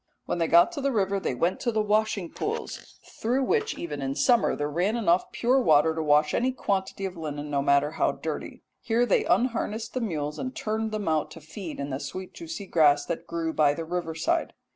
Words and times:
"When 0.25 0.39
they 0.39 0.47
got 0.47 0.71
to 0.71 0.81
the 0.81 0.91
river 0.91 1.19
they 1.19 1.35
went 1.35 1.59
to 1.59 1.71
the 1.71 1.79
washing 1.83 2.31
pools, 2.31 2.97
through 3.19 3.43
which 3.43 3.77
even 3.77 4.01
in 4.01 4.15
summer 4.15 4.55
there 4.55 4.67
ran 4.67 4.95
enough 4.95 5.31
pure 5.31 5.61
water 5.61 5.93
to 5.93 6.01
wash 6.01 6.33
any 6.33 6.51
quantity 6.51 7.05
of 7.05 7.15
linen, 7.15 7.51
no 7.51 7.61
matter 7.61 7.91
how 7.91 8.13
dirty. 8.13 8.63
Here 8.79 9.05
they 9.05 9.25
unharnessed 9.25 9.93
the 9.93 10.01
mules 10.01 10.39
and 10.39 10.55
turned 10.55 10.91
them 10.91 11.07
out 11.07 11.29
to 11.29 11.39
feed 11.39 11.79
in 11.79 11.91
the 11.91 11.99
sweet 11.99 12.33
juicy 12.33 12.65
grass 12.65 13.05
that 13.05 13.27
grew 13.27 13.53
by 13.53 13.75
the 13.75 13.85
river 13.85 14.15
side. 14.15 14.53